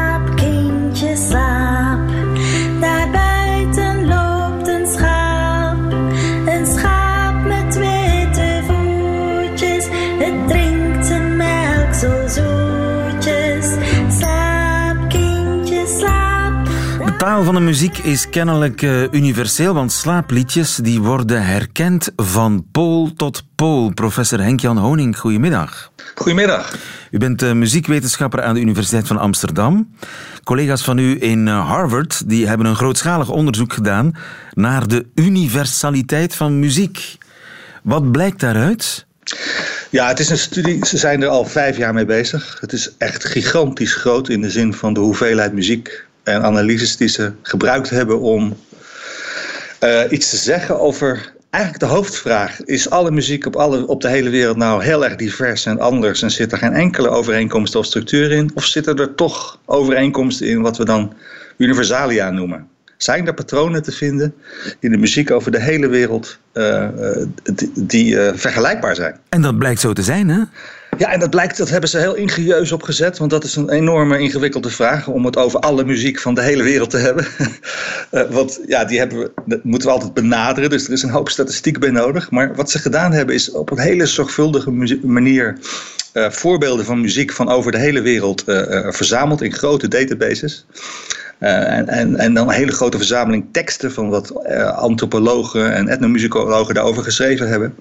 [17.44, 23.44] Van de muziek is kennelijk uh, universeel, want slaapliedjes die worden herkend van pool tot
[23.56, 23.92] pool.
[23.94, 25.92] Professor Henk-Jan Honing, goedemiddag.
[26.16, 26.78] Goedemiddag.
[27.12, 29.96] U bent uh, muziekwetenschapper aan de Universiteit van Amsterdam.
[30.44, 34.16] Collega's van u in uh, Harvard die hebben een grootschalig onderzoek gedaan
[34.54, 37.18] naar de universaliteit van muziek.
[37.82, 39.06] Wat blijkt daaruit?
[39.90, 40.86] Ja, het is een studie.
[40.86, 42.58] Ze zijn er al vijf jaar mee bezig.
[42.62, 47.08] Het is echt gigantisch groot in de zin van de hoeveelheid muziek en analyses die
[47.08, 48.56] ze gebruikt hebben om
[49.84, 51.32] uh, iets te zeggen over.
[51.50, 55.16] Eigenlijk de hoofdvraag: is alle muziek op, alle, op de hele wereld nou heel erg
[55.16, 58.52] divers en anders en zit er geen enkele overeenkomst of structuur in?
[58.54, 61.14] Of zitten er toch overeenkomsten in wat we dan
[61.58, 62.68] universalia noemen?
[62.98, 64.34] Zijn er patronen te vinden
[64.80, 66.88] in de muziek over de hele wereld uh,
[67.54, 69.20] die, die uh, vergelijkbaar zijn?
[69.30, 70.42] En dat blijkt zo te zijn, hè?
[70.98, 73.18] Ja, en dat blijkt, dat hebben ze heel ingenieus opgezet.
[73.18, 76.64] Want dat is een enorme ingewikkelde vraag om het over alle muziek van de hele
[76.64, 77.26] wereld te hebben.
[78.12, 80.70] uh, want ja, die hebben we, moeten we altijd benaderen.
[80.70, 82.32] Dus er is een hoop statistiek bij nodig.
[82.32, 85.58] Maar wat ze gedaan hebben is op een hele zorgvuldige manier
[86.14, 90.66] uh, voorbeelden van muziek van over de hele wereld uh, verzameld in grote databases.
[91.40, 97.04] En, en, en, dan een hele grote verzameling teksten van wat antropologen en etnomusicologen daarover
[97.04, 97.76] geschreven hebben.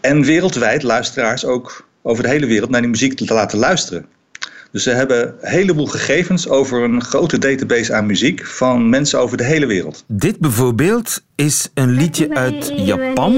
[0.00, 4.06] En wereldwijd luisteraars ook over de hele wereld naar die muziek te laten luisteren.
[4.72, 9.36] Dus ze hebben een heleboel gegevens over een grote database aan muziek van mensen over
[9.36, 10.04] de hele wereld.
[10.06, 13.32] Dit bijvoorbeeld is een liedje uit Japan.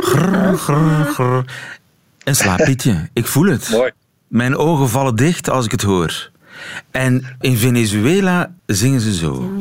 [0.00, 1.44] Grrr, grrr, grrr.
[2.24, 3.08] Een slaapliedje.
[3.12, 3.68] Ik voel het.
[3.70, 3.90] Mooi.
[4.28, 6.30] Mijn ogen vallen dicht als ik het hoor.
[6.90, 9.52] En in Venezuela zingen ze zo.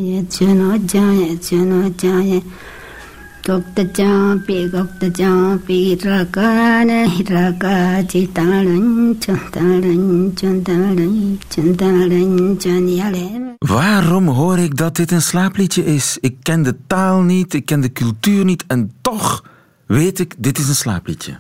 [13.58, 16.18] Waarom hoor ik dat dit een slaapliedje is?
[16.22, 19.44] Ik ken de taal niet, ik ken de cultuur niet en toch
[19.86, 21.40] weet ik, dit is een slaapliedje.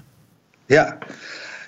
[0.66, 0.98] Ja,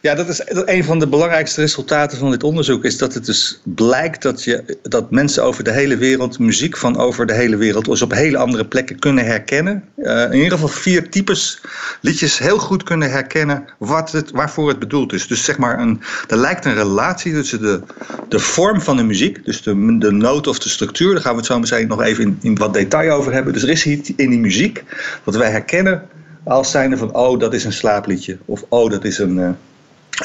[0.02, 2.86] Ja, dat is een van de belangrijkste resultaten van dit onderzoek.
[2.86, 6.98] Is dat het dus blijkt dat, je, dat mensen over de hele wereld muziek van
[6.98, 9.84] over de hele wereld, dus op hele andere plekken kunnen herkennen.
[9.98, 11.62] Uh, in ieder geval vier types
[12.02, 15.28] liedjes heel goed kunnen herkennen wat het, waarvoor het bedoeld is.
[15.28, 17.82] Dus zeg maar, een, er lijkt een relatie tussen de,
[18.30, 21.14] de vorm van de muziek, dus de, de noot of de structuur.
[21.14, 23.54] Daar gaan we het zo meteen nog even in, in wat detail over hebben.
[23.54, 24.84] Dus er is iets in die muziek
[25.24, 26.08] wat wij herkennen
[26.44, 28.38] als zijnde van, oh, dat is een slaapliedje.
[28.46, 29.50] Of, oh, dat is een, uh,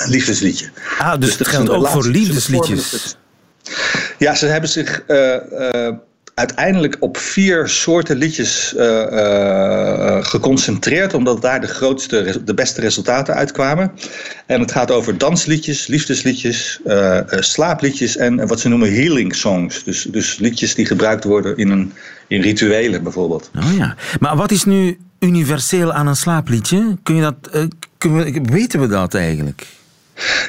[0.05, 0.71] een liefdesliedje.
[0.99, 3.17] Ah, dus, dus dat geldt ook voor liefdesliedjes.
[4.19, 5.89] Ja, ze hebben zich uh, uh,
[6.35, 8.75] uiteindelijk op vier soorten liedjes
[10.21, 13.93] geconcentreerd, omdat daar de grootste, de beste resultaten uitkwamen.
[14.47, 16.81] En het gaat over dansliedjes, liefdesliedjes,
[17.29, 19.85] slaapliedjes en wat ze noemen healing songs.
[19.85, 21.93] Dus, dus liedjes die gebruikt worden in, een,
[22.29, 23.51] in rituelen bijvoorbeeld.
[23.57, 26.97] Oh ja, maar wat is nu universeel aan een slaapliedje?
[27.03, 27.69] Kun je dat,
[28.43, 29.67] weten we dat eigenlijk?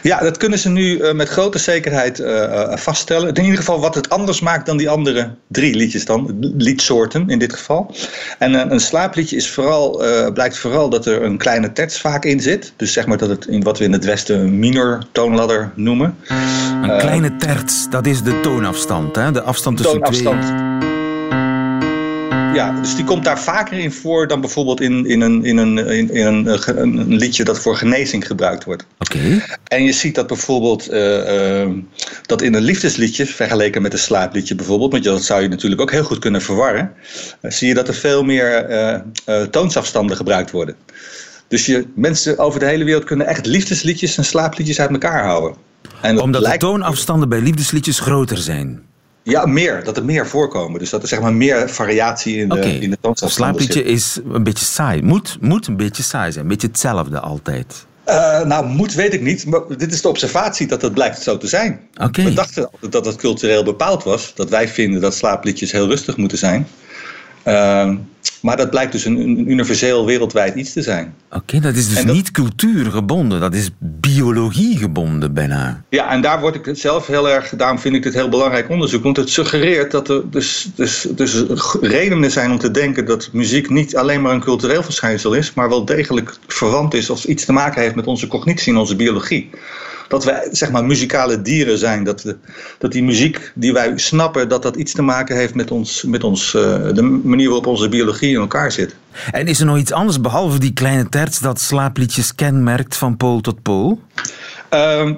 [0.02, 3.34] Ja, dat kunnen ze nu uh, met grote zekerheid uh, vaststellen.
[3.34, 7.40] In ieder geval wat het anders maakt dan die andere drie liedjes dan, liedsoorten in
[7.40, 7.96] dit geval.
[8.40, 10.04] En een slaapliedje is vooral,
[10.34, 12.74] blijkt vooral dat er een kleine terts vaak in zit.
[12.76, 16.18] Dus zeg maar dat het in wat we in het Westen een minor toonladder noemen.
[16.82, 19.32] Een kleine terts, dat is de toonafstand, hè?
[19.32, 20.44] de afstand tussen toonafstand.
[20.44, 20.77] twee
[22.58, 25.78] ja, dus die komt daar vaker in voor dan bijvoorbeeld in, in, een, in, een,
[25.78, 28.86] in, in een, een, liedje dat voor genezing gebruikt wordt.
[29.00, 29.42] Oké.
[29.64, 31.70] En je ziet dat bijvoorbeeld uh, uh,
[32.26, 35.92] dat in een liefdesliedje, vergeleken met een slaapliedje bijvoorbeeld, want dat zou je natuurlijk ook
[35.92, 36.94] heel goed kunnen verwarren,
[37.42, 38.46] uh, zie je dat er veel meer
[39.52, 40.76] toonsafstanden gebruikt worden.
[41.48, 45.56] Dus je, mensen over de hele wereld kunnen echt liefdesliedjes en slaapliedjes uit elkaar houden.
[46.02, 46.62] En Omdat lijkt...
[46.62, 48.82] de toonafstanden bij liefdesliedjes groter zijn.
[49.30, 49.84] Ja, meer.
[49.84, 50.80] Dat er meer voorkomen.
[50.80, 54.66] Dus dat er zeg maar meer variatie in de, in de slaapliedje is een beetje
[54.66, 55.02] saai.
[55.02, 56.44] Moet, moet een beetje saai zijn.
[56.44, 57.86] Een beetje hetzelfde altijd.
[58.08, 59.46] Uh, nou, moet weet ik niet.
[59.46, 61.80] Maar dit is de observatie dat het blijkt zo te zijn.
[62.02, 62.26] Okay.
[62.26, 64.32] We dachten dat het cultureel bepaald was.
[64.36, 66.68] Dat wij vinden dat slaapliedjes heel rustig moeten zijn.
[67.48, 67.90] Uh,
[68.42, 71.14] maar dat blijkt dus een, een universeel wereldwijd iets te zijn.
[71.32, 75.84] Oké, dat is dus niet cultuurgebonden, dat is biologiegebonden bijna.
[75.90, 78.70] Ja, en daar word ik het zelf heel erg, daarom vind ik het heel belangrijk
[78.70, 79.04] onderzoek.
[79.04, 81.44] Want het suggereert dat er dus, dus, dus
[81.82, 85.70] redenen zijn om te denken dat muziek niet alleen maar een cultureel verschijnsel is, maar
[85.70, 89.50] wel degelijk verwant is of iets te maken heeft met onze cognitie en onze biologie
[90.08, 92.04] dat wij zeg maar muzikale dieren zijn.
[92.04, 92.38] Dat, we,
[92.78, 96.24] dat die muziek die wij snappen, dat dat iets te maken heeft met, ons, met
[96.24, 96.62] ons, uh,
[96.94, 98.96] de manier waarop onze biologie in elkaar zit.
[99.32, 103.42] En is er nog iets anders behalve die kleine terts dat slaapliedjes kenmerkt van pool
[103.42, 104.02] tot pool?
[104.74, 105.12] Uh,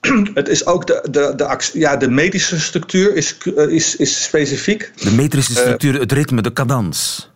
[0.34, 3.36] het is ook de, de, de, ja, de medische structuur is,
[3.68, 4.92] is, is specifiek.
[4.96, 7.30] De metrische structuur, het ritme, de cadans.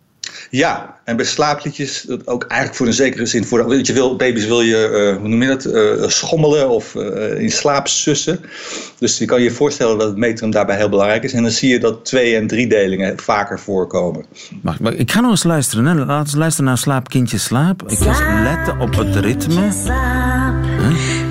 [0.53, 3.45] Ja, en bij slaapliedjes ook eigenlijk voor een zekere zin.
[3.45, 6.95] Voor, want je wil, baby's wil je, uh, hoe noem je dat, uh, schommelen of
[6.95, 8.41] uh, in slaap sussen.
[8.99, 11.33] Dus je kan je voorstellen dat het metrum daarbij heel belangrijk is.
[11.33, 14.25] En dan zie je dat twee- en driedelingen vaker voorkomen.
[14.63, 15.85] Mag, maar ik ga nog eens luisteren.
[15.87, 16.05] Hè.
[16.05, 17.83] Laten we luisteren naar Slaap, kindje, slaap.
[17.87, 19.69] Ik ga letten op het ritme.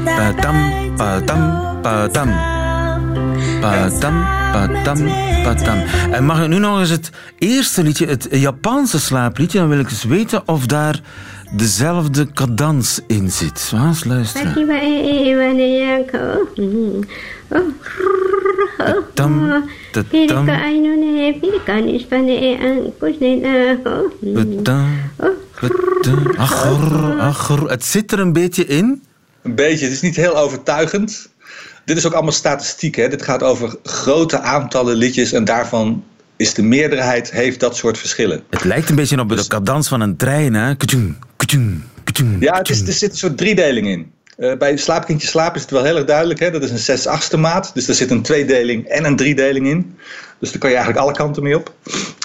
[0.04, 2.58] Pa-tam, pa-tam, pa-tam.
[3.62, 4.98] Pa-tam, pa-tam,
[5.44, 5.78] pa-tam.
[6.12, 9.90] En mag ik nu nog eens het eerste liedje, het Japanse slaapliedje, dan wil ik
[9.90, 11.02] eens weten of daar
[11.52, 13.72] dezelfde cadans in zit.
[13.74, 14.54] Eens luisteren.
[19.14, 19.64] Tam,
[20.24, 20.50] tam.
[26.38, 27.70] Achor, achor.
[27.70, 29.02] Het zit er een beetje in.
[29.42, 31.30] Een beetje, het is niet heel overtuigend.
[31.86, 32.96] Dit is ook allemaal statistiek.
[32.96, 33.08] Hè?
[33.08, 36.04] Dit gaat over grote aantallen liedjes en daarvan
[36.38, 38.44] is de meerderheid heeft dat soort verschillen.
[38.50, 40.54] Het lijkt een beetje op de cadans van een trein.
[40.54, 40.76] Hè?
[42.40, 44.12] Ja, het is, er zit een soort driedeling in.
[44.38, 46.40] Uh, bij Slaapkindje Slaap is het wel heel erg duidelijk.
[46.40, 46.52] Hè?
[46.52, 47.72] Dat is een 6 achtste maat.
[47.74, 49.98] Dus er zit een tweedeling en een driedeling in.
[50.40, 51.74] Dus daar kan je eigenlijk alle kanten mee op.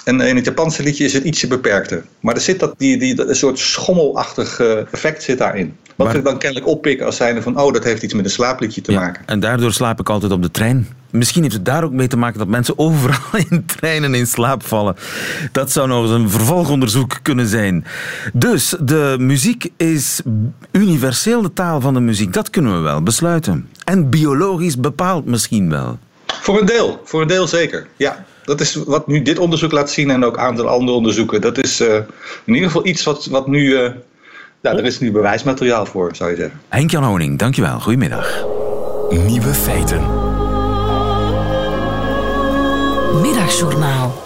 [0.03, 2.05] En in het Japanse liedje is het ietsje beperkter.
[2.19, 5.77] Maar er zit dat, die, die, een soort schommelachtig uh, effect zit daarin.
[5.95, 7.59] Wat maar, we dan kennelijk oppikken als zijnde van...
[7.59, 9.23] oh, dat heeft iets met een slaapliedje te ja, maken.
[9.25, 10.87] En daardoor slaap ik altijd op de trein.
[11.09, 14.65] Misschien heeft het daar ook mee te maken dat mensen overal in treinen in slaap
[14.65, 14.95] vallen.
[15.51, 17.85] Dat zou nog eens een vervolgonderzoek kunnen zijn.
[18.33, 20.21] Dus de muziek is
[20.71, 22.33] universeel de taal van de muziek.
[22.33, 23.69] Dat kunnen we wel besluiten.
[23.83, 25.97] En biologisch bepaald misschien wel.
[26.41, 27.87] Voor een deel, voor een deel zeker.
[27.97, 31.41] Ja, dat is wat nu dit onderzoek laat zien en ook een aantal andere onderzoeken.
[31.41, 31.95] Dat is uh,
[32.45, 33.59] in ieder geval iets wat, wat nu.
[33.59, 33.91] Uh,
[34.61, 36.61] ja, er is nu bewijsmateriaal voor, zou je zeggen.
[36.69, 37.79] Henk-Jan Honing, dankjewel.
[37.79, 38.45] Goedemiddag.
[39.09, 40.01] Nieuwe feiten.
[43.21, 44.23] Middagjournaal.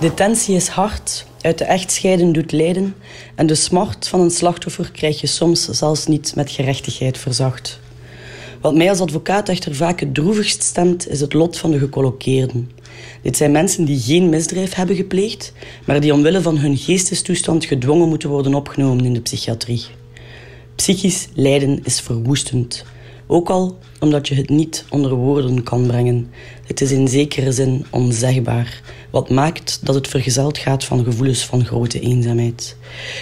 [0.00, 2.94] De tensie is hard uit de echtscheiden doet lijden
[3.34, 7.80] en de smart van een slachtoffer krijg je soms zelfs niet met gerechtigheid verzacht.
[8.62, 12.70] Wat mij als advocaat echter vaak het droevigst stemt, is het lot van de gecolloqueerden.
[13.22, 15.52] Dit zijn mensen die geen misdrijf hebben gepleegd,
[15.84, 19.84] maar die omwille van hun geestestoestand gedwongen moeten worden opgenomen in de psychiatrie.
[20.74, 22.84] Psychisch lijden is verwoestend.
[23.26, 26.30] Ook al omdat je het niet onder woorden kan brengen.
[26.72, 28.80] Het is in zekere zin onzegbaar,
[29.10, 32.76] wat maakt dat het vergezeld gaat van gevoelens van grote eenzaamheid.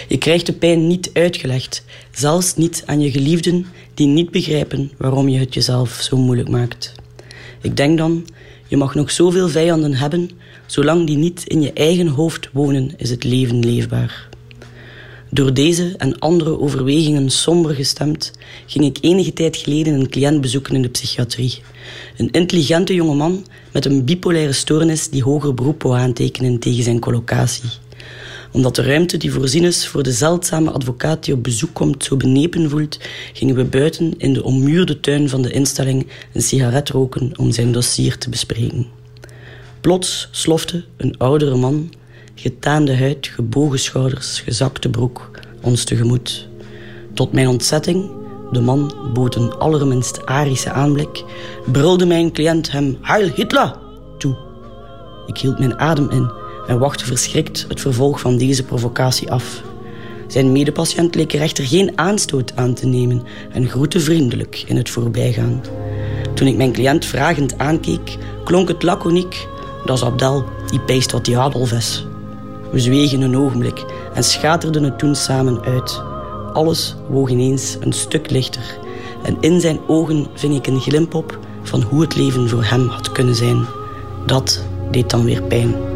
[0.07, 5.29] Je krijgt de pijn niet uitgelegd, zelfs niet aan je geliefden die niet begrijpen waarom
[5.29, 6.93] je het jezelf zo moeilijk maakt.
[7.61, 8.27] Ik denk dan,
[8.67, 10.29] je mag nog zoveel vijanden hebben,
[10.65, 14.29] zolang die niet in je eigen hoofd wonen, is het leven leefbaar.
[15.33, 18.31] Door deze en andere overwegingen somber gestemd,
[18.65, 21.61] ging ik enige tijd geleden een cliënt bezoeken in de psychiatrie.
[22.17, 27.69] Een intelligente jongeman met een bipolaire stoornis die hoger beroep wou aantekenen tegen zijn collocatie.
[28.51, 32.17] Omdat de ruimte die voorzien is voor de zeldzame advocaat die op bezoek komt zo
[32.17, 32.99] benepen voelt,
[33.33, 37.71] gingen we buiten in de ommuurde tuin van de instelling een sigaret roken om zijn
[37.71, 38.87] dossier te bespreken.
[39.81, 41.89] Plots slofte een oudere man
[42.41, 45.29] getaande huid, gebogen schouders, gezakte broek,
[45.61, 46.47] ons tegemoet.
[47.13, 48.11] Tot mijn ontzetting,
[48.51, 51.23] de man bood een allerminst arische aanblik,
[51.71, 53.75] brulde mijn cliënt hem Heil Hitler
[54.17, 54.35] toe.
[55.27, 56.31] Ik hield mijn adem in
[56.67, 59.61] en wachtte verschrikt het vervolg van deze provocatie af.
[60.27, 64.89] Zijn medepatiënt leek er echter geen aanstoot aan te nemen en groette vriendelijk in het
[64.89, 65.61] voorbijgaan.
[66.33, 69.47] Toen ik mijn cliënt vragend aankeek, klonk het laconiek.
[69.85, 72.05] Dat is Abdel, die peest wat die Adolf is.
[72.71, 76.01] We zwegen een ogenblik en schaterden het toen samen uit.
[76.53, 78.77] Alles woog ineens een stuk lichter.
[79.23, 82.87] En in zijn ogen ving ik een glimp op van hoe het leven voor hem
[82.87, 83.65] had kunnen zijn.
[84.25, 85.90] Dat deed dan weer pijn.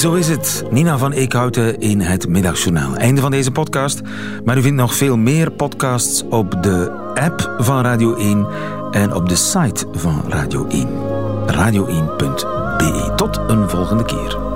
[0.00, 0.64] Zo is het.
[0.70, 2.96] Nina van Eekhouten in het Middagjournaal.
[2.96, 4.00] Einde van deze podcast.
[4.44, 8.46] Maar u vindt nog veel meer podcasts op de app van Radio 1
[8.90, 10.88] en op de site van Radio 1.
[11.46, 13.12] Radio1.be.
[13.16, 14.49] Tot een volgende keer.